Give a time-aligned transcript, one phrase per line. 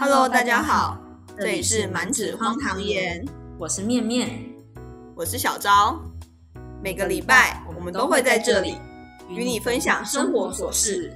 [0.00, 0.96] Hello，大家好，
[1.36, 3.26] 这里是满纸荒唐言，
[3.58, 4.30] 我是面面，
[5.16, 6.00] 我是小昭。
[6.80, 8.76] 每个礼拜我们都会在这里
[9.28, 11.12] 与你分享生活琐事，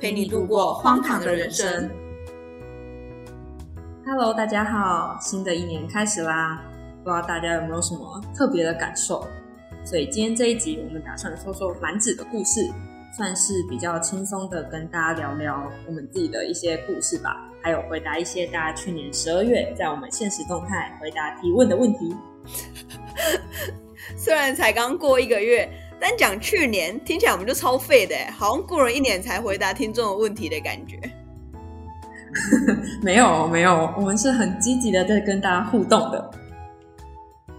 [0.00, 1.88] 陪你度过荒唐的人生。
[4.04, 6.60] Hello，大家好，新的一年开始啦，
[7.04, 9.24] 不知道大家有没有什么特别的感受？
[9.84, 12.60] 所以今天这一集，我们打算说说满纸的故事。
[13.12, 22.14] 算是比较轻松的跟大家聊聊我们自己的一些故事吧，还有回答一些大家去年十二月在我们现实动态回答提问的问题。
[24.16, 25.68] 虽然才刚过一个月，
[26.00, 30.98] 但讲去年听起来我们就超废的，好像过了一年才回答听众的问题的感觉。
[33.02, 36.30] 没有没有，我们是很积极的在跟大家互动的。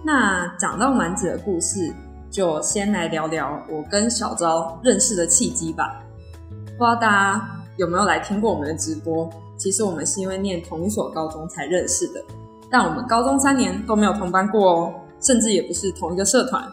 [0.03, 1.93] 那讲到满子的故事。
[2.31, 6.01] 就先来聊聊我跟小昭认识的契机吧。
[6.49, 9.29] 不知道大家有没有来听过我们的直播？
[9.61, 12.23] 其实我们是因为念同一所高中才认识的，
[12.67, 16.67] 但我们高中三年都没有同班过哦，甚至也不是同一个社团。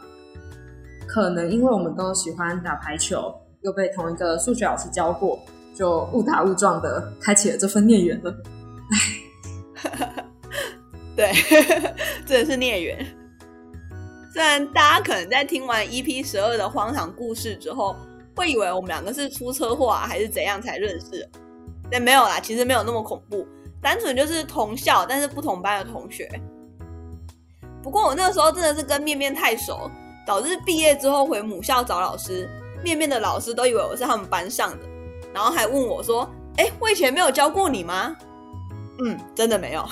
[1.06, 3.30] 可能因为我们都喜欢打排球，
[3.60, 5.38] 又被同一个数学老师教过，
[5.74, 8.34] 就误打误撞的开启了这份孽缘了。
[9.82, 10.24] 唉，
[11.14, 11.30] 对，
[12.24, 13.06] 真的是孽缘。
[14.32, 17.94] 虽然大家可能在听完 EP 十二的荒唐故事之后，
[18.34, 21.28] 会以为我们两个是出车祸啊，还是怎样才认识？
[21.90, 23.46] 但没有啦，其实没有那么恐怖，
[23.80, 26.28] 单纯就是同校但是不同班的同学。
[27.82, 29.90] 不过我那个时候真的是跟面面太熟，
[30.26, 32.48] 导致毕业之后回母校找老师，
[32.82, 34.84] 面面的老师都以为我是他们班上的，
[35.32, 38.14] 然后还问我说：“哎，我以前没有教过你吗？”
[39.02, 39.84] 嗯，真的没有。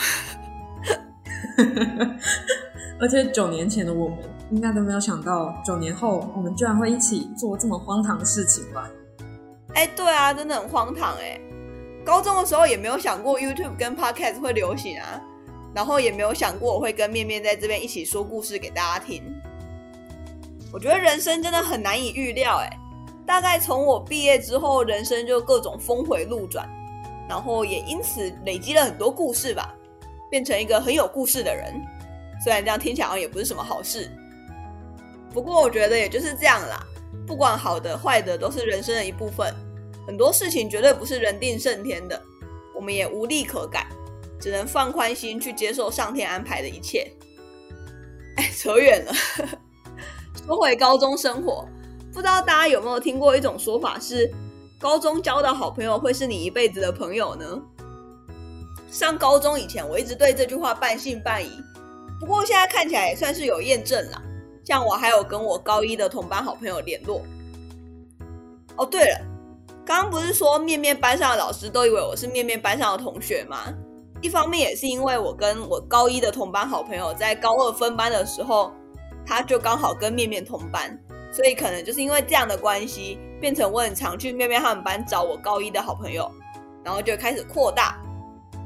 [3.01, 4.19] 而且九年前的我们，
[4.51, 8.91] 应该都没有想到，九年后我们居然会一起做这么荒唐的事情吧？
[9.75, 11.41] 哎，对啊，真的很荒唐哎！
[12.07, 15.21] 高中的时候也没有想过 YouTube 跟 Podcast 会流行啊，
[15.75, 19.25] 然后也没有想过我会跟面面在这边一起说故事给大家听。
[20.73, 22.71] 我觉得人生真的很难以预料哎，
[23.27, 26.69] 大概从我毕业之后，人生就各种峰回路转，
[27.29, 29.75] 然后也因此累积了很多故事吧，
[30.31, 31.75] 变成一个很有故事的人。
[32.45, 34.09] 虽然这样听起来好像也不是什么好事，
[35.35, 36.87] 不过我觉得也就是这样啦。
[37.27, 39.53] 不管好的坏的，都是人生的一部分。
[40.07, 42.23] 很多事情绝对不是人定胜天的，
[42.75, 43.87] 我们也无力可改，
[44.41, 47.11] 只能放宽心去接受上天安排的一切。
[48.37, 49.13] 哎，扯远了。
[50.47, 51.67] 说回高中生活，
[52.13, 54.33] 不知道大家有没有听过一种说法，是
[54.79, 57.61] 高中交的好朋友会是你一辈子的朋友呢？
[58.89, 61.51] 上高中以前，我一直对这句话半信半疑。
[62.21, 64.23] 不过现在看起来也算是有验证了，
[64.65, 67.21] 像我还有跟我高一的同班好朋友联络。
[68.77, 69.21] 哦，对了，
[69.87, 73.73] 刚刚不是说面面班上的老师都以为我是面面班上的同学吗？
[74.21, 78.73] 一方面也是因为我跟我高一的同班好朋友在高二分班的时候，
[79.25, 80.99] 他就刚好跟面面同班，
[81.31, 86.29] 所以可能就是因为这样的关系，变成我很常去面面他们班找我高一的好朋友，
[86.83, 87.97] 然后就开始扩大。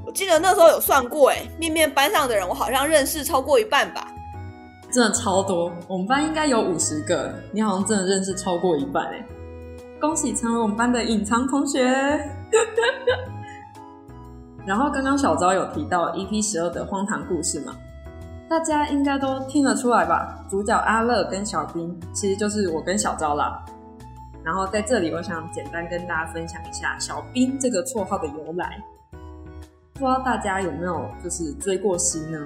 [0.07, 4.11] 我记得那时候有算过，哎，面面班上的人，我好像认识超过一半吧，
[4.91, 5.71] 真的超多。
[5.87, 9.27] 我们班应该有五十个，你好像真的认识超过一半，哎，
[10.01, 11.85] 恭喜成为我们班的隐藏同学。
[14.67, 17.75] 然后刚刚小昭有提到 EP 十二的荒唐故事嘛，
[18.49, 20.45] 大家应该都听得出来吧？
[20.49, 23.63] 主角阿乐跟小兵其实就是我跟小昭啦。
[24.43, 28.83] 然后在这里，我想简单跟大家分享一下小兵这个绰号的由来。
[29.95, 32.39] 不知道大家有没有就是追过星呢？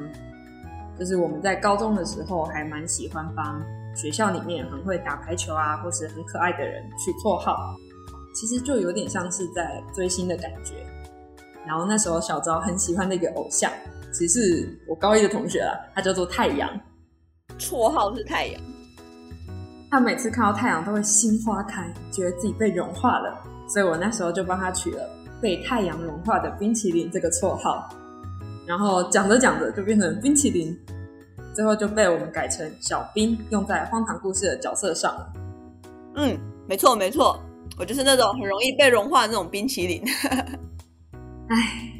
[0.98, 3.60] 就是我们在高中的时候还蛮喜欢帮
[3.94, 7.76] 学校里面很会打排球啊，或是很可爱的人取绰号，
[8.34, 10.74] 其实就有点像是在追星的感觉。
[11.66, 13.70] 然后那时候小昭很喜欢的一个偶像，
[14.12, 16.68] 其实是我高一的同学啦，他叫做太阳，
[17.58, 18.60] 绰号是太阳。
[19.90, 25.08] 他每次看到太阳都会心花开，觉得自己被融化了，所以我那时候就帮他取了。
[25.40, 27.86] 被太阳融化的冰淇淋这个绰号，
[28.66, 30.74] 然后讲着讲着就变成冰淇淋，
[31.54, 35.32] 最后就被我们改成小冰，用在荒唐故事的角色上了。
[36.16, 37.40] 嗯，没错没错，
[37.78, 40.02] 我就是那种很容易被融化的那种冰淇淋。
[41.48, 41.92] 唉，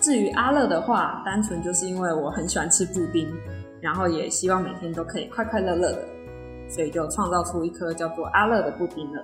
[0.00, 3.32] 至于阿乐的话，单纯就是因为我很喜欢吃布丁，
[3.80, 6.04] 然后也希望每天都可以快快乐乐的，
[6.68, 9.22] 所以就创造出一颗叫做阿乐的布丁了。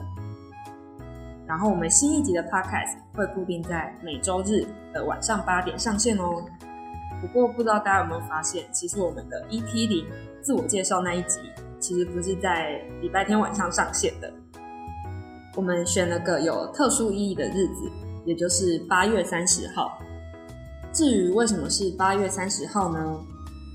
[1.47, 6.45] 然后我们新一集的 podcast 会固定在每周日的晚上八点上线哦。
[7.21, 10.07] 不过不知道大家有没有发现，其实我们的 EP 零
[10.43, 11.39] 自我介绍那一集，
[11.79, 14.33] 其实不是在礼拜天晚上上线的。
[15.57, 17.91] 我们选了个有特殊意义的日子，
[18.25, 19.99] 也就是八月三十号。
[20.93, 23.19] 至于为什么是八月三十号呢？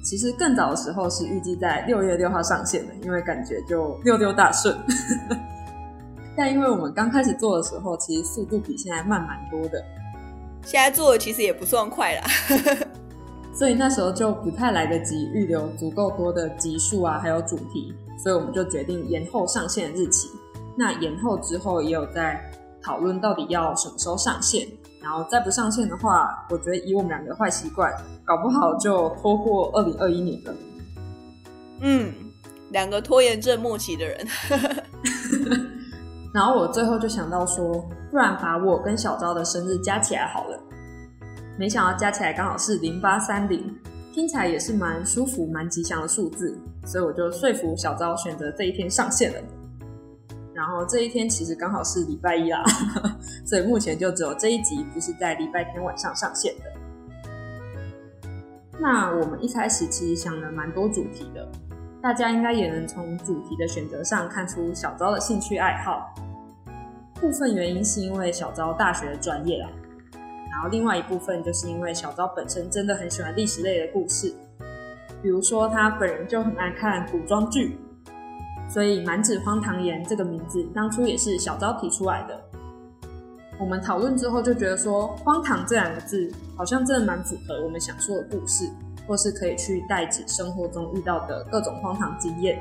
[0.04, 4.78] 其实更早的时候是预计在六月六号上线的，因为感觉就六六大顺。
[6.38, 9.84] 但因为我们刚开始做的时候，其实速度比现在慢蛮多的。
[10.64, 12.24] 现在做的其实也不算快啦，
[13.56, 20.30] 所以那时候就不太来得及预留足够多的集数啊，还有主题，所以我们就决定延后上线日期。
[20.78, 22.40] 那延后之后也有在
[22.84, 24.68] 讨论到底要什么时候上线。
[25.02, 27.94] 然后再不上线的话，我觉得以我们两个坏习惯，
[28.26, 30.54] 搞不好就拖过二零二一年了。
[31.82, 32.12] 嗯，
[32.72, 34.28] 两个拖延症末期的人。
[36.34, 40.60] 然后我最后就想到说，不然把我跟小昭的生日加起来好了。
[41.58, 43.74] 没想到加起来刚好是零八三零，
[44.14, 49.40] 听起来也是蛮舒服、蛮吉祥的数字，所以我就说服小昭选择这一天上线了。
[50.54, 52.64] 然后这一天其实刚好是礼拜一啦，
[53.46, 56.64] 所以目前就只有这一集不是在礼拜天晚上上线的。
[58.80, 61.48] 那我们一开始其实想了蛮多主题的，
[62.02, 66.14] 大家应该也能从主题的选择上看出小昭的兴趣爱好。
[67.16, 69.70] 部分原因是因为小昭大学的专业啦，
[70.56, 74.34] 然后另外一部分就是因为小昭本身真的很喜欢历史类的故事，
[75.22, 77.78] 比如说他本人就很爱看古装剧。
[78.68, 82.42] 所以“满纸荒唐言”这个名字当初也是小昭提出来的。
[83.60, 88.68] 我们讨论之后就觉得说，“荒唐”这两个字好像真的蛮符合我们想说的故事，
[89.08, 92.58] 或是可以去代指生活中遇到的各种荒唐经验。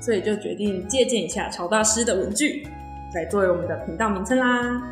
[0.00, 2.66] 所以就决定借鉴一下曹大师的文具，
[3.14, 4.82] 来作为我们的频道名称啦。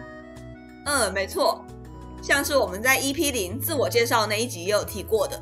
[0.84, 1.61] 嗯，没错，
[2.22, 5.38] 像是我们在 EP 零自我介绍那一集也有提过的。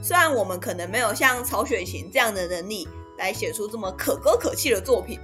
[0.00, 2.86] 虽然我们可能没有像曹雪芹这样的能力。
[3.18, 5.18] 来写出这么可歌可泣的作品，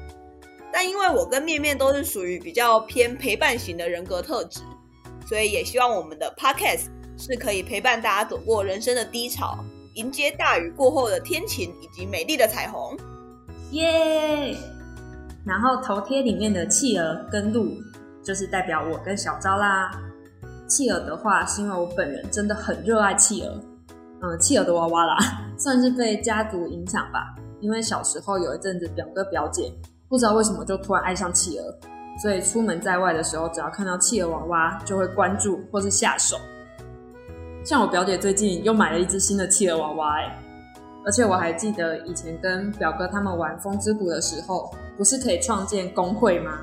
[0.72, 4.62] 但因为我跟面面都是属于比较偏陪伴型的人格特质，
[5.28, 6.86] 所以也希望我们的 podcast
[7.16, 9.56] 是可以陪伴大家走过人生的低潮，
[9.94, 12.98] 迎接大雨过后的天晴以及美丽的彩虹。
[13.70, 14.56] 耶！
[15.46, 17.76] 然后头贴里面的企鹅跟鹿，
[18.24, 19.92] 就是代表我跟小昭啦。
[20.66, 23.60] 企鹅的话，是因为我本人真的很热爱企鹅，
[24.22, 25.16] 嗯，企鹅的娃娃啦，
[25.58, 27.34] 算是被家族影响吧。
[27.60, 29.72] 因为小时候有一阵子，表哥表姐
[30.08, 31.64] 不知道为什么就突然爱上企鹅，
[32.20, 36.36] 所以出门在外的时候，只要看到企鹅娃娃，就会关注或是下手。
[37.64, 40.38] 像我表姐最近又买了一只新的企鹅娃娃，哎，
[41.06, 46.58] 而且我还记得以前跟表哥他们玩风之谷的时候，不是可以创建工会吗？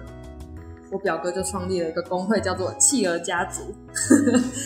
[0.91, 3.73] 我表哥就创立了一个工会，叫做企鹅家族。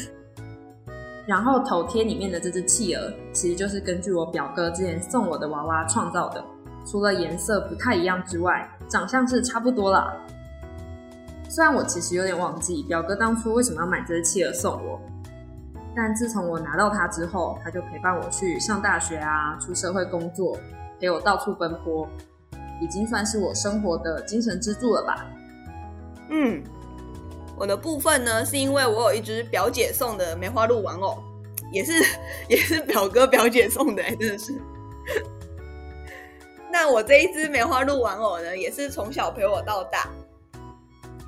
[1.28, 6.44] 然后头贴里面的这只企鹅，其实就是根据我表哥之前送我的娃娃创造的。
[6.86, 10.14] 除了颜色不太一样之外，长相是差不多啦。
[11.50, 15.02] 虽然我其实有点忘记表哥当初为什么要买这只企鹅送我，
[15.96, 20.56] 但自从我拿到它之后，它就陪伴我去上大学啊，出社会工作，
[21.00, 22.08] 陪我到处奔波，
[22.80, 25.26] 已经算是我生活的精神支柱了吧。
[26.30, 26.64] 嗯。
[27.58, 31.24] 我的部分呢，是因为我有一只表姐送的梅花鹿玩偶，
[31.72, 31.94] 也是
[32.50, 34.54] 也是表哥表姐送的，真的是。
[36.70, 40.10] 那我这一只梅花鹿玩偶呢，也是从小陪我到大。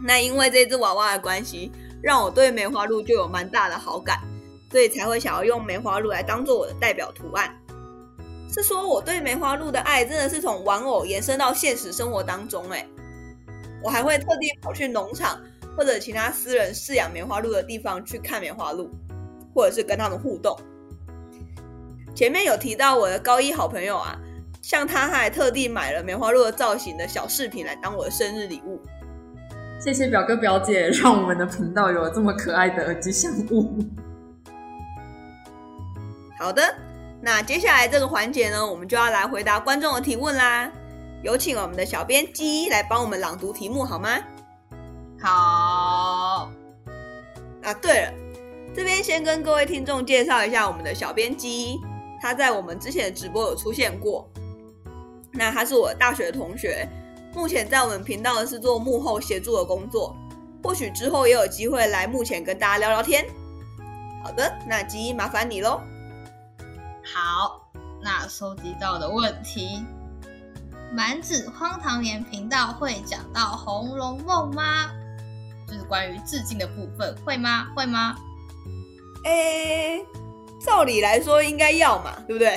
[0.06, 1.72] 那因为这只娃娃的关系，
[2.04, 4.20] 让我对梅花鹿就有蛮大的好感，
[4.70, 7.58] 所以才会想要用梅花鹿来当做我的代表图案。
[8.54, 12.86] 是说我对梅花鹿的爱，真的是从玩偶延伸到现实生活当中，哎，
[13.88, 15.40] 我还会特地跑去农场。
[15.78, 18.90] 或者其他私人饲养梅花鹿的地方去看梅花鹿，
[19.54, 20.60] 或者是跟他们互动。
[22.16, 24.18] 前面有提到我的高一好朋友啊，
[24.60, 28.82] 像他还特地买了梅花鹿的造型的小饰品来当我的生日礼物。
[29.80, 33.78] 谢谢表哥表姐，让我们的频道有了这么可爱的吉祥物。
[36.40, 36.74] 好的，
[37.22, 40.72] 那接下来这个环节呢，我们就要来回答观众的提问啦。
[41.24, 44.18] 有请我们的小编鸡来帮我们朗读题目好吗？
[45.20, 46.52] 好
[47.64, 48.14] 啊，对了，
[48.76, 51.80] 这边先跟各位听众介绍一下我们的小编辑，
[52.22, 54.30] 他在我们之前的直播有出现过。
[55.34, 56.88] 那他是我大学同学，
[57.34, 60.16] 目前在我们频道是做幕后协助的工作，
[60.64, 63.26] 或许之后也有机会来幕前跟大家聊聊天。
[64.24, 65.82] 好的，那吉麻烦你喽。
[67.04, 67.68] 好，
[68.02, 69.84] 那收集到的问题，
[70.94, 74.90] 满子荒唐言频道会讲到《红楼梦》吗？
[75.68, 77.68] 就是关于致敬的部分，会吗？
[77.76, 78.16] 会吗？
[79.26, 80.04] 诶，
[80.66, 82.56] 照理来说应该要嘛，对不对？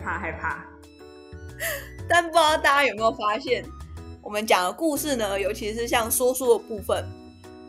[0.00, 0.64] 怕害怕。
[2.08, 3.64] 但不知道大家有没有发现，
[4.22, 7.04] 我们讲的故事呢，尤其是像说书的部分，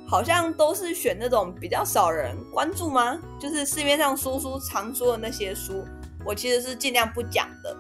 [0.08, 3.20] 好像都是选那种比较少人关注吗？
[3.40, 5.84] 就是市面上说书常说的那些书，
[6.24, 7.76] 我其实是尽量不讲的。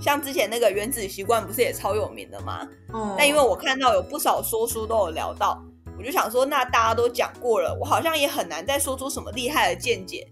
[0.00, 2.66] 像之前那个《原子习惯》不是也超有名的吗？
[2.92, 5.62] 哦但因为我看到有不少说书都有聊到，
[5.98, 10.26] 我就想说，那大家都讲过了，我好像也很难再说出什么厉害的见解，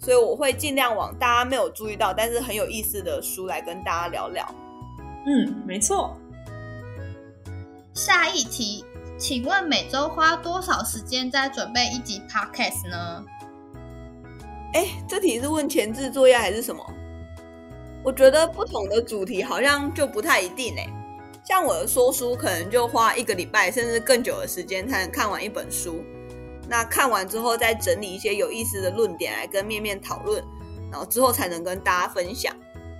[0.00, 4.46] 所以我会尽量往大家没有注意到但是很有意思的书来跟大家聊聊。
[5.26, 6.16] 嗯，没错。
[7.92, 8.82] 下一题，
[9.18, 13.24] 请问每周花多少时间在准备一集 podcast 呢？
[14.72, 16.82] 哎，这题是问前置作业还是什么？
[18.02, 20.86] 我觉得不同的主题好像就不太一定哎。
[21.44, 26.04] 像我的说书，可能就花一个礼拜甚至更久的时间才能看完一本书。
[26.68, 30.42] 那看完之后，再整理一些有意思的论点来跟面面讨论，
[30.90, 32.54] 然后之后才能跟大家分享。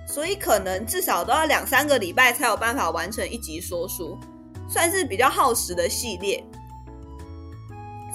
[0.05, 4.17] 所以可能至少都要两三个礼拜才有办法完成一集说书，
[4.67, 6.43] 算是比较耗时的系列。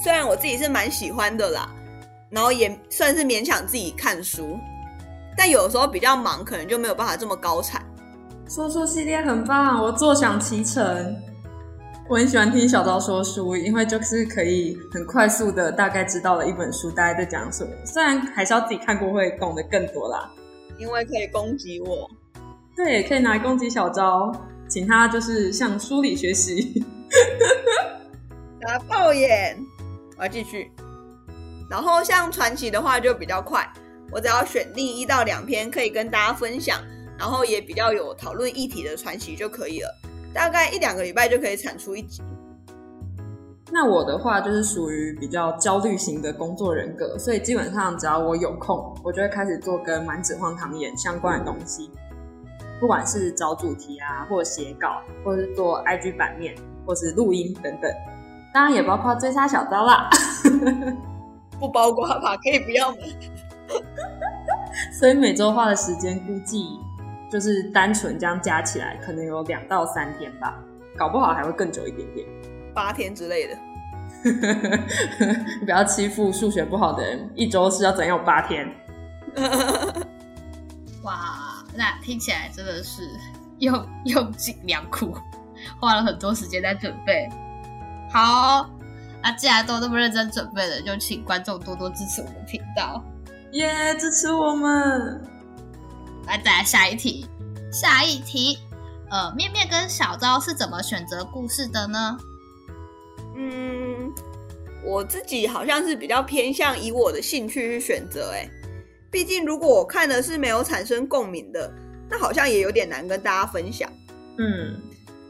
[0.02, 1.72] 虽然我自己是蛮喜欢的啦，
[2.28, 4.58] 然后也算是勉强自己看书，
[5.36, 7.84] 但有时候比较忙，可能就没有办法这么高产。
[8.48, 11.16] 说书系列很棒，我坐享其成。
[12.08, 20.30] 我很喜欢听小昭说书，因为就是可以很快速的大概知道了一本书大概在讲什么，虽然还是要自己看过会懂得更多啦。
[20.78, 22.08] 因为可以攻击我，
[22.76, 24.30] 对，可以拿来攻击小昭，
[24.68, 26.84] 请他就是向书里学习。
[28.60, 29.58] 打爆眼。
[30.16, 30.70] 我要继续。
[31.68, 33.68] 然后像传奇的话就比较快，
[34.12, 36.80] 我只要选定一到两篇可以跟大家分享，
[37.18, 39.88] 然后也比较有讨论议题的传奇就可以了。
[40.32, 42.22] 大概一两个礼拜就可以产出一集。
[43.72, 51.90] 那我的话就是属于比较焦虑型的工作人格，所以基本上只要我有空，我就会开始做跟满纸荒唐言相关的东西，
[52.78, 56.54] 不管是找主题啊，或者写稿，或者是做 IG 版面，
[56.86, 57.92] 或是录音等等，
[58.54, 60.08] 当然也包括追杀小刀啦。
[61.58, 62.36] 不包括吧？
[62.36, 62.98] 可以不要吗？
[64.98, 66.80] 所以每周花的时间估计
[67.30, 70.58] 就是单纯这样加起来，可能有两到三天吧，
[70.96, 72.26] 搞不好还会更久一点点。
[72.74, 73.58] 八天之类的。
[75.60, 78.66] 你 不要欺负数学不好的人，一周是要怎样有八天？
[81.04, 83.02] 哇，那听起来真的是
[83.58, 85.14] 用用尽良苦，
[85.78, 87.28] 花了很多时间在准备。
[88.10, 88.66] 好，
[89.22, 93.04] 那既然都那么认真准备了，就请观众多多支持我们频道。
[93.56, 95.18] 耶、支持我们！
[96.26, 97.26] 来，再来下一题。
[97.72, 98.58] 下一题，
[99.10, 102.18] 呃，面面跟小昭是怎么选择故事的呢？
[103.34, 104.12] 嗯，
[104.84, 108.46] 我自己好像是比较偏向以我的兴趣去选择，哎，
[109.10, 111.72] 毕竟如果我看的是没有产生共鸣的，
[112.10, 113.90] 那好像也有点难跟大家分享。
[114.36, 114.78] 嗯，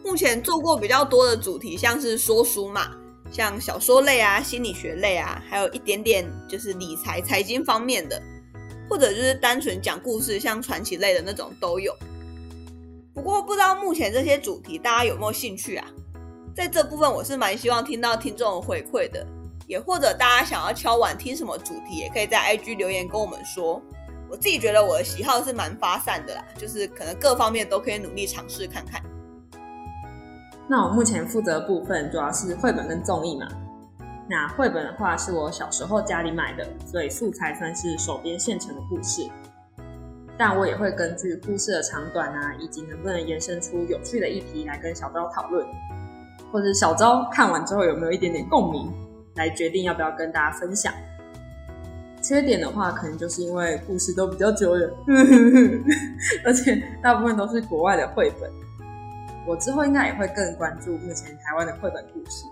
[0.05, 2.91] 目前做过比较多的主题，像是说书嘛，
[3.31, 8.21] 像小说类啊、心理学类啊，还有一点点就是理财、财经方面的，
[8.89, 11.95] 或者就是单纯讲故事，像传奇类的那种都有。
[13.15, 15.87] 不过不知道目前这些主题大家有没有兴趣啊？
[16.55, 19.27] 在这部分我是蛮希望听到听众回馈的，
[19.67, 23.83] 也或者大家想要敲碗听什么主题，也可以在 IG 留言跟我们说。
[24.29, 29.03] 我自己觉得我的喜好是蛮发散的啦，就是可能各方面都可以努力尝试看看。
[30.69, 33.47] 那我目前负责的部分主要是绘本跟综艺嘛。
[34.29, 39.23] 那绘本的话是我小时候家里买的，所以素材算是手边现成的故事。
[40.37, 45.65] 但我也会根据故事的长短啊，以及能不能延伸出有趣的议题来跟小昭讨论，
[46.51, 48.93] 或者小昭看完之后有没有一点点共鸣，
[49.37, 50.93] 来决定要不要跟大家分享。
[52.21, 54.91] 缺点的话，可能就是因为故事都比较久远，
[56.45, 58.51] 而且大部分都是国外的绘本。
[59.47, 62.45] 我之后应该也会更关注目前台湾的绘本故事。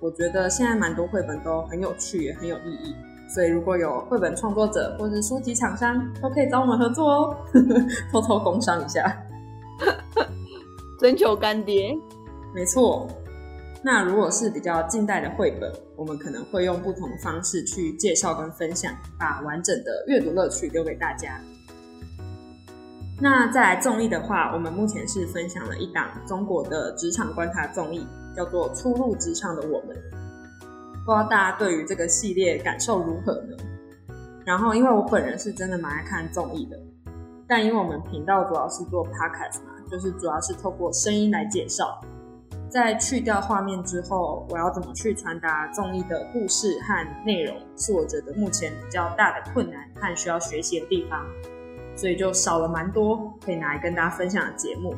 [0.00, 2.94] 我觉得现在蛮多绘本都很有趣，也很有意义。
[3.28, 7.36] 所以如果有绘本创作者或是书籍厂商，都可以找我们合作哦。
[8.10, 9.22] 偷偷工商一下，
[10.98, 11.94] 征求干爹。
[12.54, 13.06] 没错。
[13.82, 21.38] 那如果是比较近代的绘本，我们可能会用不同的方式去介绍跟分享，把完整的阅读乐趣留给大家。
[23.20, 28.06] 那再来综艺的话，我们目前是分享了一档中国的职场观察综艺，
[28.36, 29.96] 叫做《初入职场的我们》。
[31.04, 33.56] 不知道大家对于这个系列感受如何呢？
[34.44, 36.78] 然后，因为我本人是真的蛮爱看综艺的，
[37.48, 42.00] 但因为我们频道主要是做 podcast 嘛，就是主要是透过声音来介绍。
[42.70, 51.26] 在去掉画面之后，我要怎么去传达综艺的故事和内容，是我觉得目前比较大的困难和需要学习的地方，
[51.98, 54.94] 所以就少了蛮多可以拿来跟大家分享的节目。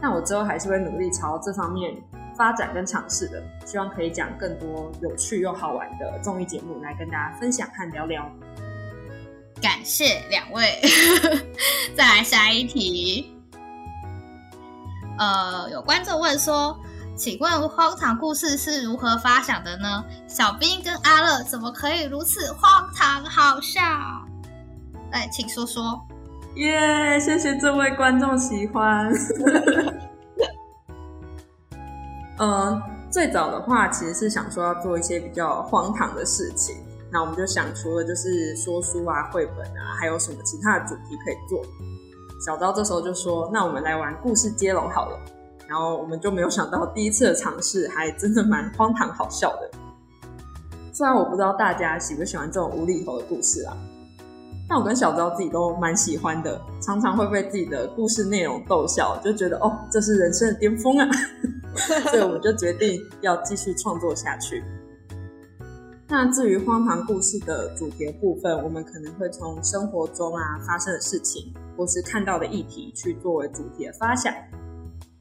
[0.00, 1.92] 但我之后还是会努力朝这方面
[2.36, 8.24] 发展跟尝试的，希望可以讲更多有趣又好玩的综艺节目来跟大家分享和聊聊。
[9.60, 10.80] 感谢两位，
[11.96, 13.36] 再来下一题。
[15.18, 16.76] 呃，有观众问说，
[17.16, 20.04] 请问荒唐故事是如何发想的呢？
[20.26, 23.80] 小兵跟阿乐怎么可以如此荒唐好笑？
[25.12, 26.00] 来，请说说。
[26.56, 29.10] 耶，谢谢这位观众喜欢。
[32.38, 36.76] 嗯， 最早的话其实是想说要做一些比较荒唐的事情，
[37.10, 41.62] 那我们就想除了就是说书啊、绘本啊，还有什么其他的主题可以做。
[42.44, 45.18] 小昭这时候就说：“那我们来玩故事接龙好了。”
[45.68, 49.70] 然后我们就没有想到第一次的尝试还真的蛮荒唐好笑的。
[50.92, 53.74] 虽然我不知道大家喜不喜欢这种无厘头的故事啊，
[54.68, 61.08] 但我跟小昭自己都蛮喜欢的，常常会被自己的故事内容逗笑，就觉得哦，这是人生的巅峰啊！
[62.10, 64.62] 所以我们就决定要继续创作下去。
[66.08, 74.32] 那至于荒唐故事的主题部分，我们可能会从生活中啊发生的事情，或是看到的议题去作为主题的发想。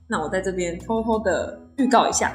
[0.07, 2.33] 那我在这边偷偷的预告一下，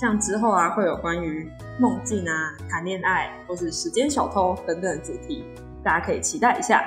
[0.00, 1.48] 像之后啊会有关于
[1.80, 5.44] 梦境啊、谈恋爱或是时间小偷等等主题，
[5.84, 6.82] 大家可以期待一下。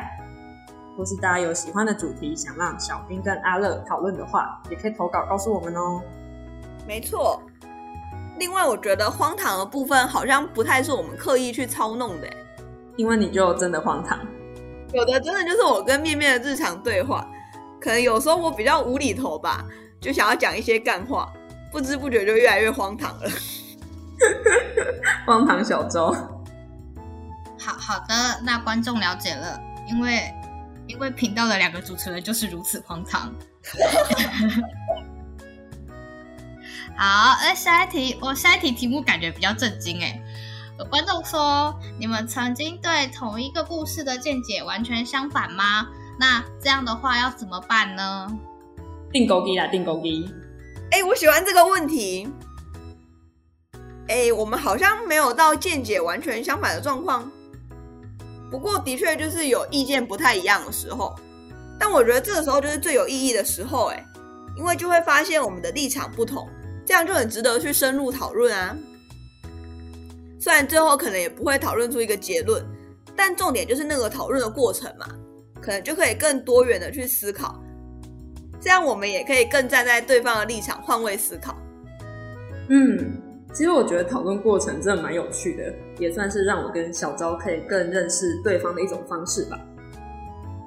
[0.98, 6.02] 或是大家有喜欢的主题，想让小兵跟阿乐讨论的话，也可以投稿告诉我们哦。
[6.88, 7.40] 没错，
[8.40, 12.28] 另外我觉得荒唐的部分好像不太是我们刻意去操弄的，
[12.96, 14.18] 因为你就真的荒唐。
[14.92, 17.30] 有的真的就是我跟面面的日常对话，
[17.80, 19.64] 可能有时候我比较无厘头吧，
[20.02, 21.32] 就想要讲一些干话，
[21.72, 23.30] 不知不觉就越来越荒唐了。
[25.28, 26.16] 荒唐小周，
[27.68, 29.60] 好好的，那观众了解了，
[29.90, 30.34] 因为
[30.88, 33.30] 因为频道的两个主持人就是如此荒唐。
[36.96, 40.18] 好，那下一题，我下一题题目感觉比较震惊哎。
[40.80, 45.88] 有观众说，你们曾经对同一个故事的见解完全相反吗？
[46.18, 48.28] 那这样的话要怎么办呢？
[49.12, 50.34] 定钩机啦，定钩机。
[50.92, 52.30] 哎，我喜欢这个问题。
[54.08, 57.30] 哎，我们好像没有到见解完全相反的状况，
[58.50, 61.16] 不过的确就是有意见不太一样的时候。
[61.80, 64.06] 但我觉得这个时候就是最有意义的时候，哎，
[64.56, 66.48] 因为就会发现我们的立场不同。
[66.86, 68.74] 这样就很值得去深入讨论啊！
[70.40, 72.66] 虽然最后可能也不会讨论出一个结论，
[73.14, 75.06] 但重点就是那个讨论的过程嘛，
[75.60, 77.62] 可能就可以更多元的去思考。
[78.62, 81.58] 这样我们也可以更站在对方的立场换位思考。
[82.70, 83.22] 嗯，
[83.58, 89.60] 其实我觉得讨论过程真的蛮有趣的，也算是让我跟小昭可以更认识对方的一种方式吧。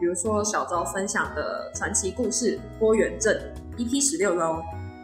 [0.01, 3.33] 比如说小昭分享的传奇故事《郭元正》
[3.79, 4.61] EP 十六喽。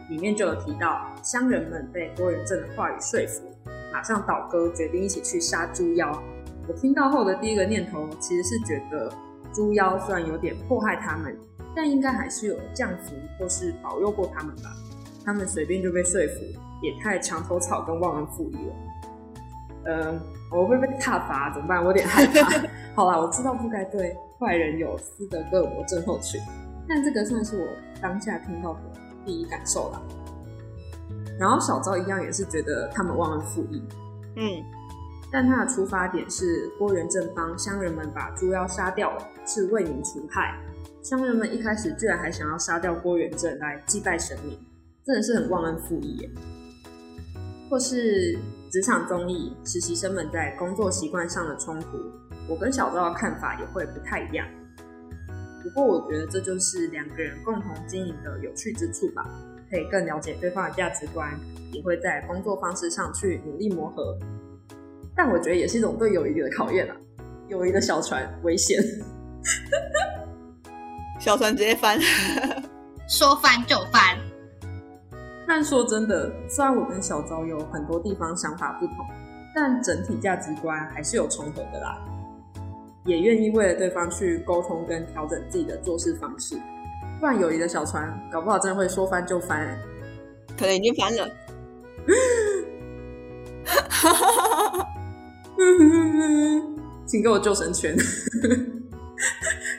[0.09, 3.43] 里面就有提到，乡人们被郭元正的话语说服，
[3.93, 6.11] 马上倒戈，决定一起去杀猪妖。
[6.67, 9.09] 我听到后的第一个念头，其实是觉得
[9.53, 11.33] 猪妖虽然有点迫害他们，
[11.73, 14.75] 但应该还是有降服或是保佑过他们吧。
[15.27, 16.45] 他们随便就被说服，
[16.81, 18.73] 也太墙头草跟忘恩负义了。
[19.87, 21.79] 嗯，我会被踏伐怎么办？
[21.81, 22.49] 我有点害怕。
[22.95, 26.39] 好啦，我知道不该对坏人有斯德哥尔摩症候群，
[26.87, 27.67] 但这个算是我
[28.01, 28.79] 当下听到的。
[29.25, 30.01] 第一感受啦。
[31.37, 33.83] 然后小昭一样也是觉得他们忘恩负义，
[34.37, 34.63] 嗯，
[35.29, 40.57] 但他的出发点是郭元正帮乡人们把猪妖杀掉了，是为民除害。
[41.03, 44.57] 乡人们一开始居然还想要杀掉郭元正来祭拜神明，
[45.07, 46.29] 真的是很忘恩负义耶。
[47.69, 48.37] 或是
[48.69, 51.97] 职场综艺，实习生们在工作习惯上的冲突，
[52.49, 54.45] 我跟小昭的看法也会不太一样。
[55.63, 59.25] 不过我觉得这就是两个人共同经营的有趣之处吧，
[59.71, 61.39] 可以更了解对方的价值观，
[61.71, 64.17] 也会在工作方式上去努力磨合。
[65.15, 66.95] 但我觉得也是一种对友谊的考验啊，
[67.47, 68.83] 友谊的小船危险，
[71.19, 71.97] 小船直接翻，
[73.07, 74.26] 说翻就翻。
[75.47, 78.97] 但说真的，虽然我跟小昭有很多地方想法不同，
[79.55, 81.97] 但整体价值观还是有重合的啦。
[83.05, 86.57] 也愿意为了对方去沟通跟调整自己的做事方式，
[87.21, 89.79] 不然友谊的小船搞不好真的会说翻就翻，
[90.59, 91.29] 可能已经翻了。
[97.05, 97.95] 请给我救生圈。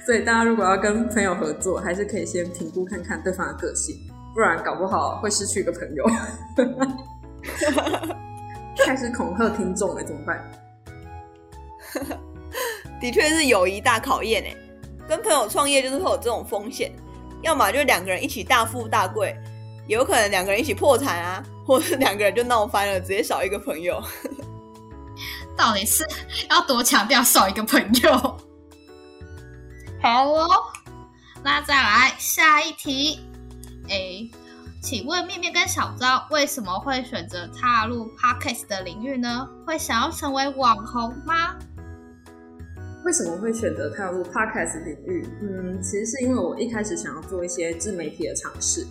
[0.07, 3.95] 所以大家如果要跟朋友合作，还是可以先评估看看对方的个性，
[4.35, 6.05] 不然搞不好会失去一个朋友。
[8.85, 10.51] 开始恐吓听众了，怎么办？
[13.01, 14.55] 的确是友谊大考验哎，
[15.09, 16.93] 跟朋友创业就是会有这种风险，
[17.43, 19.37] 要么就两个人一起大富大贵，
[19.89, 24.03] 有可能两个人一起破产啊，或者两个人就闹翻了，直接少一个朋友。
[25.57, 26.07] 到底是
[26.51, 28.13] 要多强调少一个朋友？
[30.01, 30.49] 好哦，
[31.43, 33.28] 那再来下一题。
[33.89, 34.29] 哎，
[34.83, 39.49] 请问面面跟小昭为什么会选择踏入 podcast 的领域呢？
[39.67, 41.57] 会想要成为网红吗？
[43.05, 45.27] 为什么会选择踏入 podcast 领域？
[45.41, 48.87] 嗯，其实是因为我一开始想要做一些自媒体的尝试。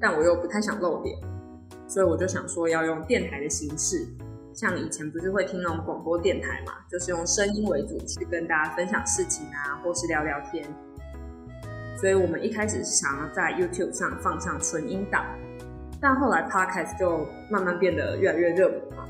[0.00, 1.14] 但我又不太想露脸，
[1.86, 4.06] 所以我就想说要用电台的形式，
[4.54, 10.64] 像以前不是会听那种广播电台嘛，就是用声音为主去跟大家分享事情啊，或是聊聊天。
[12.00, 15.26] 所以我们一开始是想要在 YouTube 上放上纯音档，
[16.00, 19.04] 但后来 Podcast 就慢慢变得越来越热门嘛。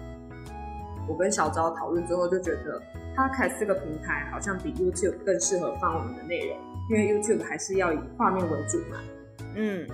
[1.09, 2.83] 我跟小昭讨论之后就觉得
[3.17, 6.57] ，Podcast 这个平台好像比 YouTube 更适合放我们的内容，
[6.91, 8.99] 因为 YouTube 还是要以画面为主嘛。
[9.55, 9.87] 嗯。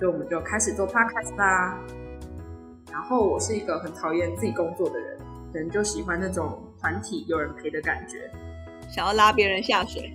[0.00, 1.78] 所以我们就开始做 podcast 啦。
[2.90, 5.18] 然后我是一个很讨厌自己工作的人，
[5.52, 8.28] 可能就喜欢那种团体有人陪的感觉，
[8.90, 10.12] 想要拉别人下水。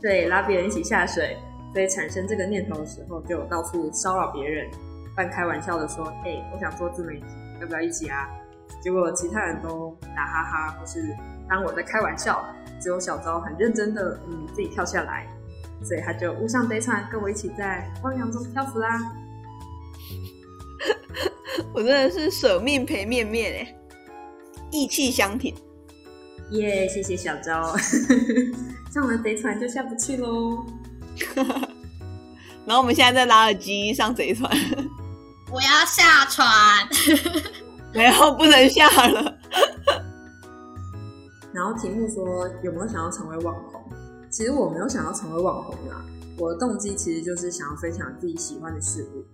[0.00, 1.36] 对，拉别人一起下水。
[1.72, 4.70] 所以产生这个念头的时候，就到处骚扰别人，
[5.14, 7.26] 半开玩笑的说：“哎，我想做自媒体，
[7.60, 8.26] 要不要一起啊？”
[8.82, 11.14] 结果其他人都打哈哈，或是
[11.48, 12.42] 当我在开玩笑，
[12.80, 15.26] 只有小昭很认真的嗯自己跳下来。
[15.84, 18.98] 所以他就误上飞船，跟我一起在汪洋中漂浮啦。
[21.74, 23.76] 我真的是舍命陪面面哎，
[24.72, 25.54] 意气相挺。
[26.50, 27.76] 耶，谢谢小昭。
[28.92, 30.64] 上了贼船就下不去喽。
[32.66, 34.50] 然后我们现在在拉着机上贼船。
[35.50, 36.46] 我要下船。
[37.94, 39.38] 没有，不能下了。
[41.52, 43.82] 然后题目说有没有想要成为网红？
[44.30, 46.04] 其实我没有想要成为网红啦，
[46.38, 49.24] 我的动机其实就是想要分享自己喜欢的事物。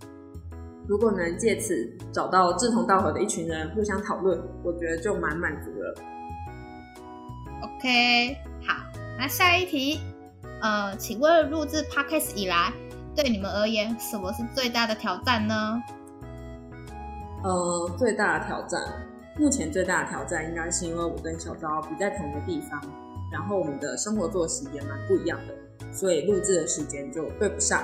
[0.86, 1.74] 如果能借此
[2.12, 5.94] 找到志同道合的一群人互相讨论，我觉得就蛮满足了。
[7.62, 8.53] OK，好，
[9.18, 10.00] 那下一题，
[10.60, 12.72] 呃，请问录制 Podcast 以来，
[13.14, 15.82] 对你们而言，什么是最大的挑战呢？
[17.42, 18.82] 呃，最大的挑战，
[19.38, 22.80] 目前最大的挑战应该是因为我跟小昭不在同一个地方。
[23.32, 27.82] 然后我们的生活作息也蛮不一样的，所以录制的时间就对不上。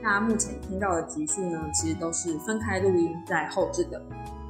[0.00, 4.00] 大家目前听到的集数呢，其实都是分开录音再后置的，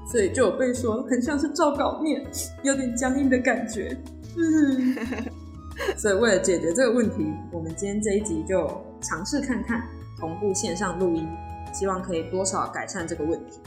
[0.07, 2.23] 所以就有被说很像是照稿念，
[2.63, 3.97] 有点僵硬的感觉。
[4.37, 4.95] 嗯，
[5.97, 8.67] 所以为了解决这个问题，我们今天这一集就
[9.01, 9.83] 尝试看看
[10.19, 11.29] 同步线上录音，
[11.73, 13.61] 希望可以多少改善这个问题。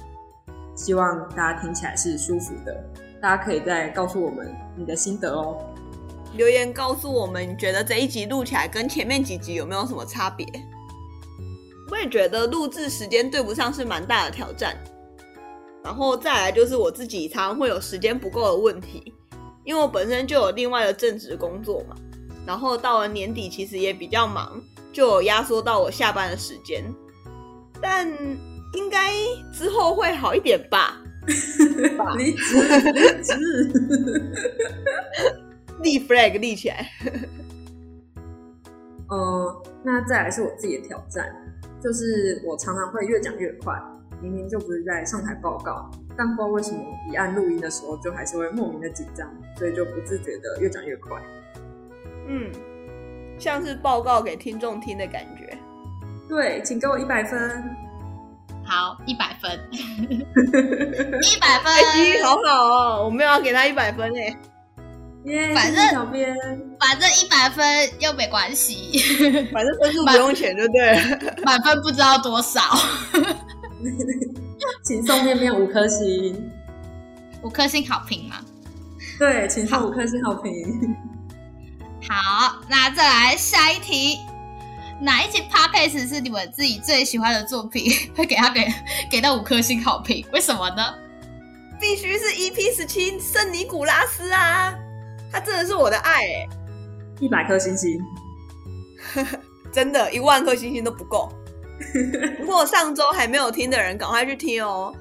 [0.76, 2.84] 希望大家听起来是舒服的，
[3.22, 5.58] 大家可以再告诉我们你的心得哦。
[6.36, 10.46] 留言告诉我们，你觉得这一集录起来跟前面几集有没有什么差别？
[11.92, 14.76] 我也觉得录制时间对不上是蛮大的挑战。
[15.84, 19.14] 然后再来就是我自己常常会有时间不够的问题，
[19.70, 21.96] 因为我本身就有另外的正职工作嘛。
[22.44, 24.60] 然后到了年底其实也比较忙，
[24.92, 26.84] 就有压缩到我下班的时间。
[27.80, 28.08] 但
[28.74, 29.14] 应该
[29.54, 31.00] 之后会好一点吧？
[32.18, 32.58] 离职，
[32.94, 33.36] 离职。
[35.84, 36.90] 立 flag 立起来。
[39.08, 41.32] 呃，那再来是我自己的挑战，
[41.80, 43.80] 就是我常常会越讲越快，
[44.20, 49.26] 明明就不是在上台报告，但不知道为什么一按录音的时候，就还是会莫名的紧张，
[49.58, 51.18] 所以就不自觉的越讲越快。
[52.28, 52.52] 嗯，
[53.40, 55.58] 像是报告给听众听的感觉。
[56.28, 57.64] 对，请给我一百分。
[58.66, 59.58] 好，一百分。
[59.72, 61.74] 一百分，
[62.24, 62.66] 好好
[63.00, 64.38] 哦，我没有要给他一百分诶。
[65.54, 66.36] 反正小编，
[66.80, 67.66] 反正一百分
[68.00, 69.00] 又没关系，
[69.52, 71.44] 反正分数不用钱，对不对？
[71.44, 72.62] 满分不知道多少，
[74.84, 76.52] 请送面面五颗星，
[77.44, 78.38] 五颗星好评吗？
[79.18, 80.96] 对，请送五颗星好评。
[82.08, 84.18] 好，那再来下一题，
[85.02, 87.92] 哪一集 podcast 是你们自己最喜欢的作品？
[88.16, 88.68] 会给他给
[89.12, 90.26] 给到五颗星好评？
[90.32, 90.94] 为什么呢？
[91.80, 94.74] 必须是 EP 十七圣尼古拉斯啊！
[95.32, 96.48] 他真的是我的爱哎，
[97.22, 97.98] 一百颗星星，
[99.72, 101.32] 真的，一万颗星星都不够。
[102.40, 104.94] 如果上周还没有听的人，赶快去听哦。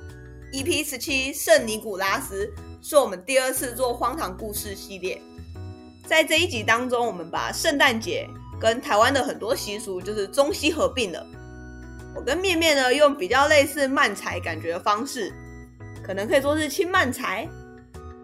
[0.52, 5.20] EP 十七圣尼古拉斯是我们第二次做荒唐故事系列，
[6.06, 8.26] 在这一集当中，我们把圣诞节
[8.60, 11.26] 跟台湾的很多习俗就是中西合并了。
[12.16, 15.32] 我跟面面呢，用比较类似慢才感觉的方式，
[16.02, 17.48] 可能可以说是轻慢才。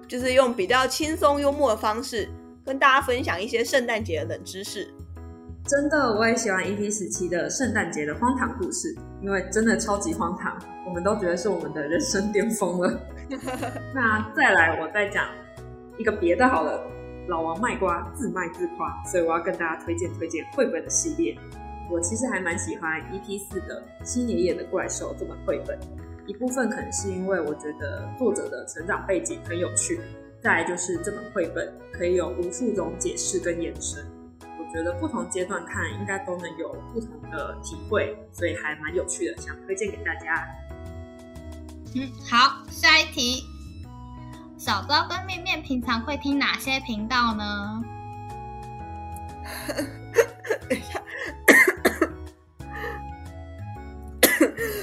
[0.07, 2.29] 就是用比较轻松幽默的方式
[2.65, 4.87] 跟大家分享一些圣诞节的冷知识。
[5.67, 13.01] 真的，我也喜欢 EP 时期的圣诞节的荒唐故事，因为真的超级荒唐，我们都觉得是我们的人生巅峰了。
[13.95, 15.25] 那再来，我再讲
[15.97, 16.83] 一个别的好了。
[17.29, 21.35] 老王卖瓜，自卖自夸，所以我要跟大家推荐推荐绘本的系列。
[21.91, 25.79] 我其实还蛮喜欢 EP 四的《新爷爷的怪兽》这本绘本，
[26.27, 29.99] 一部分可能是因为我觉得作者的成长背景很有趣，
[30.43, 34.05] 再来就是这本绘本可以有无数种解释跟延伸。
[34.75, 40.45] 觉得不同阶段看应该都能有不同的体会，所以还蛮有趣的，想推荐给大家。
[41.95, 43.45] 嗯，好，下一题，
[44.59, 47.85] 小昭跟面面平常会听哪些频道呢？
[50.69, 51.01] 等一下，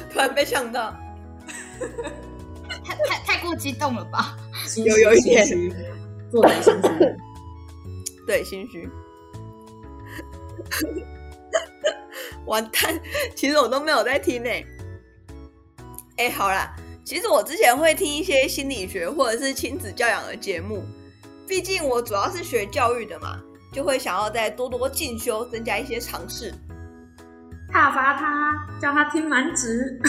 [0.10, 0.96] 突然被呛到，
[2.86, 4.38] 太太太过激动了吧？
[4.78, 5.46] 有有一点
[6.32, 7.16] 做贼心虚，
[8.26, 8.90] 对，心虚。
[12.46, 13.00] 完蛋！
[13.36, 14.50] 其实我都没有在听呢。
[16.18, 20.84] 哎，好啦，其实我之前会听一些心理学或者是亲子教养的节目，
[21.48, 23.40] 毕竟我主要是学教育的嘛，
[23.74, 26.54] 就会想要再多多进修，增加一些尝试。
[27.72, 30.00] 踏伐他，叫他听满纸。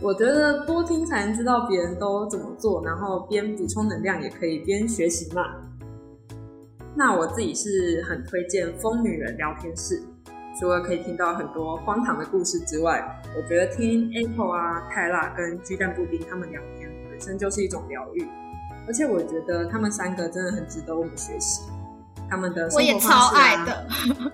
[0.00, 5.54] 我觉得多听才能知道别人都怎么做，然后边补充能量也可以边学习嘛。
[6.94, 9.98] 那我自己是很推荐《疯女人聊天室》，
[10.60, 13.02] 除了可以听到很多荒唐的故事之外，
[13.34, 18.28] 我觉得听 Apple 啊、泰拉跟鸡蛋布丁他们聊天本身就是一种疗愈，
[18.86, 21.62] 而且我觉得他们三个真的很值得我们学习。
[22.28, 24.32] 他们的生活方式啊，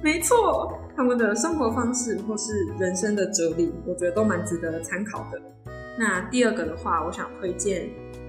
[0.00, 5.40] 没错，他们的生活方式或是人生的哲理，我觉得都蛮值得参考的。
[5.98, 7.88] 那第二个的话，我想推荐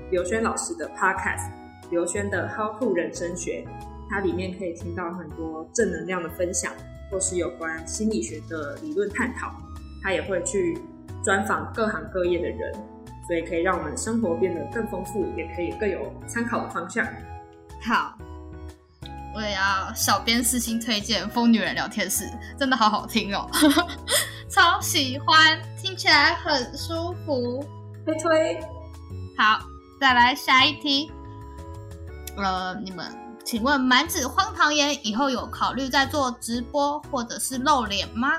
[0.09, 1.58] 刘轩老师的 Podcast。
[1.89, 3.65] 刘轩的《How to 人生学》，
[4.09, 6.73] 它里面可以听到很多正能量的分享，
[7.11, 9.51] 或是有关心理学的理论探讨。
[10.01, 10.77] 他也会去
[11.23, 12.73] 专访各行各业的人，
[13.27, 17.05] 所以可以让我们生活变得更丰富，也可以更有参考的方向。
[17.81, 18.17] 好，
[19.35, 22.23] 我也要小编私心推荐《疯女人聊天室》，
[22.57, 23.49] 真的好好听哦，
[24.49, 27.61] 超喜欢，听起来很舒服。
[28.05, 28.61] 推推，
[29.37, 29.59] 好，
[29.99, 31.11] 再来下一题。
[32.35, 33.05] 呃，你们
[33.43, 38.29] 请问满纸荒唐言以后有考虑在做直播或者是露脸吗？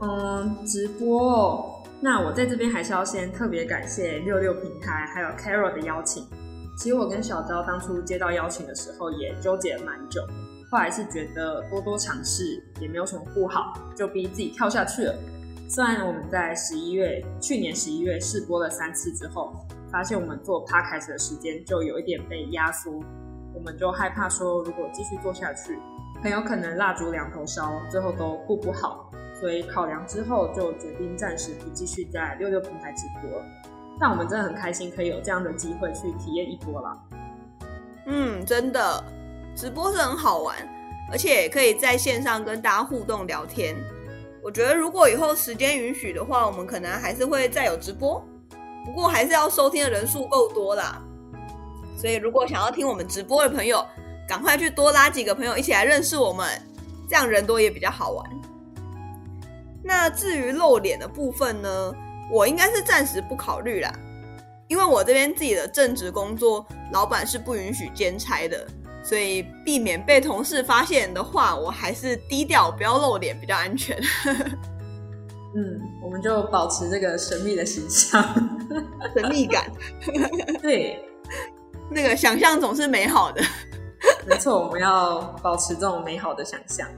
[0.00, 6.26] 嗯，直播，哦那我在这边还是要先特别感谢六六平台还有 Carol 的邀请。
[6.76, 10.20] 其实我跟小昭当初接到邀请的时候也纠结了蛮久，
[10.70, 15.14] 后来是觉得多多尝试也没有什么不好，就逼自己跳下去了。
[15.68, 19.54] 虽然我们在十一月去年十一月试播了三次之后。
[19.94, 22.90] 发现我们做 podcast 的时间就有一点被压缩，
[23.54, 25.78] 我们就害怕说，如果继续做下去，
[26.20, 29.08] 很有可能蜡烛两头烧，最后都顾不好。
[29.38, 33.46] 所以考量之后，就决定暂时不继续在六六平台直播了。
[34.00, 36.98] 但我们真的很开心，可以有这样的机会去体验一波啦。
[38.06, 39.00] 嗯，真的，
[39.54, 40.56] 直播是很好玩，
[41.12, 43.76] 而且可以在线上跟大家互动聊天。
[44.42, 48.20] 我觉得如果以后时间允许的话，我们可能还是会再有直播。
[48.84, 51.02] 不过还是要收听的人数够多啦，
[51.96, 53.84] 所以如果想要听我们直播的朋友，
[54.28, 56.46] 赶快去多拉几个朋友一起来认识我们，
[57.08, 58.30] 这样人多也比较好玩。
[59.82, 61.94] 那至于露脸的部分呢，
[62.30, 63.92] 我应该是暂时不考虑啦，
[64.68, 68.66] 因为我这边自己的正职工作，老板是不允许兼差的，
[69.02, 73.98] 所以避免被同事发现的话，我还是低调不要露脸比较安全。
[75.56, 78.22] 嗯，我们就保持这个神秘的形象，
[79.14, 79.70] 神秘感。
[80.60, 81.04] 对，
[81.90, 83.40] 那个想象总是美好的。
[84.26, 86.88] 没错，我们要保持这种美好的想象。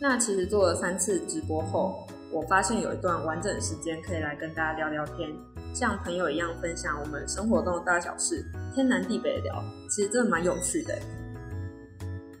[0.00, 5.30] 那其实做了三次直播后，我发现有一段完整的时间可以来跟大家聊聊天，
[5.72, 10.98] 像朋友一样分享我们生活中的大小事，天南地北的聊，其实真的蛮有趣的。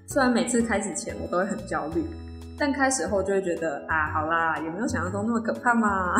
[0.06, 2.04] 虽然每次开始前我都会很焦虑。
[2.58, 6.14] 但开始后就会觉得啊，好啦，有没有想象中那么可怕嘛？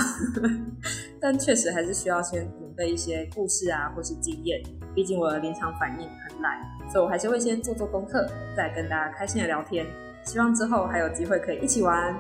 [1.21, 4.63] 但确实还是需要先准备一些故事啊，或是经验。
[4.95, 6.59] 毕竟我的临场反应很烂，
[6.91, 9.87] 所以我还是会先做做功课，再跟大家开心的聊天。
[10.25, 12.15] 希望之后还有机会可以一起玩。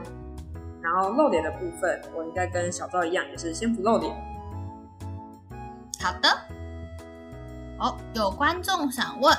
[0.83, 4.14] 然后露脸的部分，我应该跟小赵一样，也是先不露脸。
[6.00, 6.29] 好的。
[7.79, 9.35] 哦，有观众想问。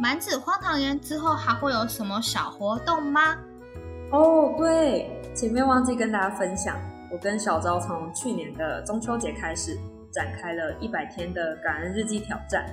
[0.00, 3.36] 满纸荒唐言之后还会有什么小活动吗？
[4.12, 6.76] 哦，对，前面忘记跟大家分享，
[7.10, 9.76] 我跟小昭从去年的中秋节开始
[10.12, 12.64] 展开了一百天的感恩日记挑战。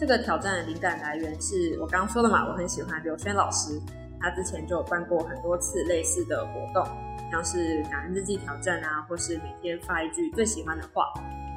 [0.00, 3.78] 这个挑战的灵感来源是我刚刚说的嘛，我很喜欢刘轩老师，
[4.18, 6.84] 他之前就有办过很多次类似的活动，
[7.30, 11.04] 像是感恩日记挑战啊，或是每天发一句最喜欢的话。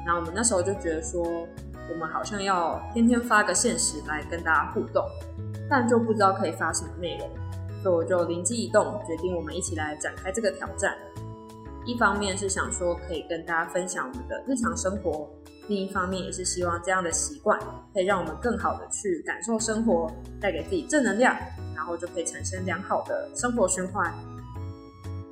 [0.04, 1.24] 然后我们那时候就觉得说，
[1.90, 5.04] 我们好像要天天发个现实来跟大家互动，
[5.68, 7.30] 但就不知道可以发什么内容，
[7.82, 10.94] 所以我就灵机一动，决定我们一起来展开这个挑战。
[11.84, 15.30] 一方面是想说可以跟大家分享我们的日常生活，
[15.68, 17.58] 另一方面也是希望这样的习惯
[17.94, 21.36] 可以让我们更好的去感受生活，带给自己正能量，
[21.76, 24.12] 然后就可以产生良好的生活循环。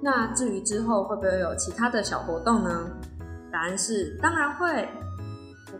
[0.00, 2.86] 那至于之后会不会有其他的小活动呢？
[3.50, 4.88] 答案是当然会，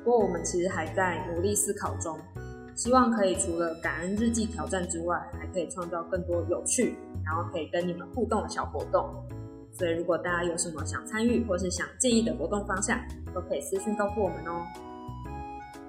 [0.04, 2.18] 不过我们其实还在努力思考中，
[2.76, 9.08] 希望可以除了感恩日记挑战之外，还可以创造更多有趣，然后可以跟你们互动的小活动。
[9.72, 13.00] 所以如果大家有什么想参与或是想建议的活动方向，
[13.34, 14.62] 都可以私信告诉我们哦。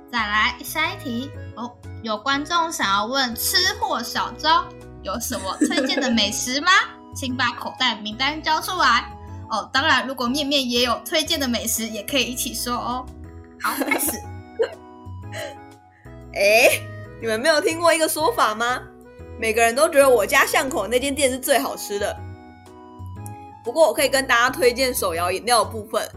[0.10, 1.70] 再来下一题哦，
[2.02, 4.66] 有观众想要问吃货小昭
[5.04, 6.72] 有什么推荐的美食吗？
[7.14, 9.12] 请把口袋名单交出来。
[9.52, 13.06] 哦，当然，如果面面也有推荐的美食，也可以一起说哦。
[13.66, 14.12] 好，开始。
[16.36, 16.70] 哎，
[17.20, 18.80] 你们没有听过一个说法吗？
[19.40, 22.16] 每个人都觉得我家巷口那间店是最好吃的。
[23.64, 26.08] 不过我可以跟大家推荐手摇饮料的部分，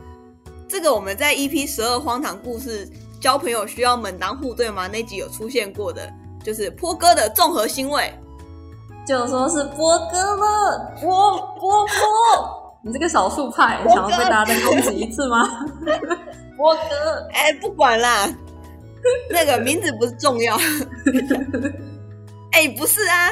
[0.69, 2.87] 这个我们在 EP 十二荒唐故事
[3.19, 4.87] 交朋友需要门当户对吗？
[4.87, 6.07] 那集有出现过的，
[6.45, 8.13] 就是波哥的综合腥味，
[9.07, 12.69] 就说是波哥了，波波波。
[12.85, 15.49] 你这个少数派，想要被大家再攻击一次吗？
[16.59, 18.29] 波哥，哎，不管啦，
[19.31, 20.59] 那个名字不是重要。
[22.53, 23.31] 哎，不是啊，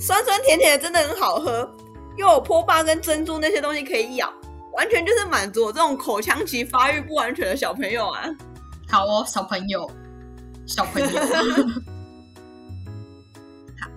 [0.00, 1.68] 酸酸甜甜的真的很好喝，
[2.16, 4.32] 又有波霸跟珍珠那些东西可以咬，
[4.74, 8.22] 完全就是满足我这种口腔期发育不完全的小朋友啊。
[8.88, 9.90] 好哦，小朋友，
[10.66, 11.08] 小朋友。
[13.80, 13.90] 好，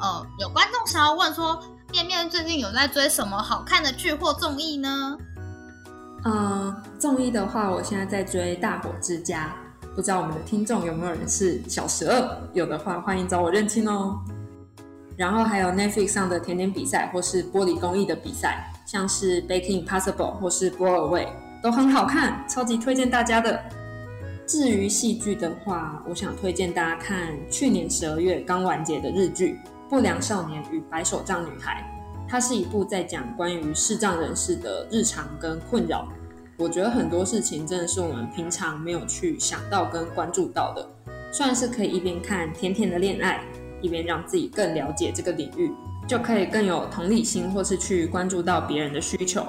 [0.00, 1.62] 呃，有观众想要问说。
[1.92, 5.16] 面面最近有在追什么好看的剧或综艺呢？
[6.24, 9.54] 嗯，综艺的话，我现在在追《大火之家》，
[9.94, 12.38] 不知道我们的听众有没有人是小十二？
[12.54, 14.18] 有的话，欢迎找我认亲哦。
[15.16, 21.28] 然后还有 Netflix 上的甜点比赛或是玻璃工艺的比赛，像是 Baking Possible 或是 b o a Away，，
[21.62, 23.62] 都很好看，超级推荐大家的。
[24.46, 29.58] 至于戏剧的话，我想推荐大家看去年十二月刚完结的日剧。
[29.86, 31.84] 不良少年与白手杖女孩，
[32.34, 36.08] 它是一部在讲关于视障人士的日常跟困扰。
[36.56, 40.84] 我觉得很多事情真的是我们平常没有去想到跟关注到的。
[41.30, 43.40] 算是可以一边看甜甜的恋爱，
[43.80, 45.70] 一边让自己更了解这个领域，
[46.08, 49.46] 就可以更有同理心，或是去关注到别人的需求。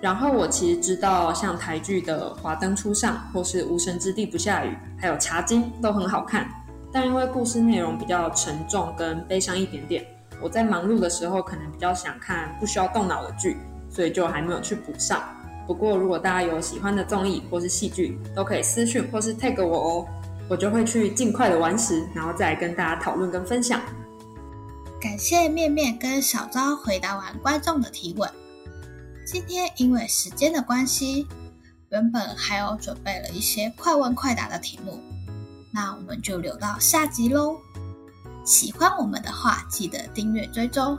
[0.00, 6.48] 然后我其实知道，像台剧的《华灯初上》或是《无神之地不下雨》，还有《茶经》都很好看。
[6.90, 10.06] 但因为故事内容比较沉重跟悲伤一点点，
[10.42, 13.56] 我在忙碌的时候可能比较想看不需要动脑的剧，
[13.88, 15.22] 所以就还没有去补上。
[15.66, 20.06] 不过如果大家有喜欢的综艺或是戏剧，都可以私讯或是 tag 我哦，
[20.48, 23.80] 我就会去尽快的完食，然后再跟大家讨论跟分享。
[25.00, 28.28] 感谢面面跟小昭回答完观众的提问。
[29.24, 31.26] 今天因为时间的关系，
[31.90, 35.00] 原本还有准备了一些快问快答的题目。
[35.72, 37.56] 那我们就留到下集喽。
[38.44, 40.98] 喜欢我们的话，记得订阅追踪。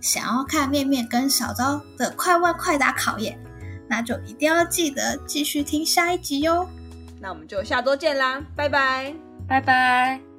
[0.00, 3.38] 想要看面面跟小昭的快问快答考验，
[3.88, 6.68] 那就一定要记得继续听下一集哟。
[7.20, 9.14] 那我们就下周见啦，拜拜，
[9.48, 10.33] 拜拜。